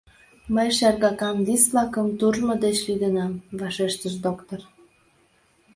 —Мый 0.53 0.69
шергакан 0.77 1.37
лист-влакым 1.47 2.07
туржмо 2.19 2.55
деч 2.63 2.77
лӱдынам,— 2.87 3.31
вашештыш 3.59 4.13
доктор. 4.25 4.61